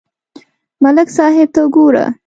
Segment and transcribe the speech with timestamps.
[0.83, 2.05] ملک صاحب ته گوره